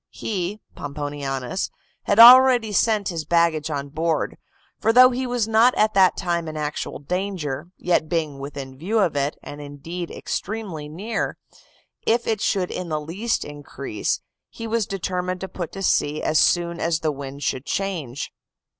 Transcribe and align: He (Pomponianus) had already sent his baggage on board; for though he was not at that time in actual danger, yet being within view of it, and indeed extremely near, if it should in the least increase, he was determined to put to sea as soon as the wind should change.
He 0.09 0.59
(Pomponianus) 0.75 1.69
had 2.05 2.17
already 2.17 2.71
sent 2.71 3.09
his 3.09 3.23
baggage 3.23 3.69
on 3.69 3.89
board; 3.89 4.37
for 4.79 4.91
though 4.91 5.11
he 5.11 5.27
was 5.27 5.47
not 5.47 5.75
at 5.75 5.93
that 5.93 6.17
time 6.17 6.47
in 6.47 6.57
actual 6.57 6.97
danger, 6.97 7.69
yet 7.77 8.09
being 8.09 8.39
within 8.39 8.79
view 8.79 8.97
of 8.97 9.15
it, 9.15 9.37
and 9.43 9.61
indeed 9.61 10.09
extremely 10.09 10.89
near, 10.89 11.37
if 12.07 12.25
it 12.25 12.41
should 12.41 12.71
in 12.71 12.89
the 12.89 12.99
least 12.99 13.45
increase, 13.45 14.21
he 14.49 14.65
was 14.65 14.87
determined 14.87 15.39
to 15.41 15.47
put 15.47 15.71
to 15.73 15.83
sea 15.83 16.23
as 16.23 16.39
soon 16.39 16.79
as 16.79 17.01
the 17.01 17.11
wind 17.11 17.43
should 17.43 17.67
change. 17.67 18.31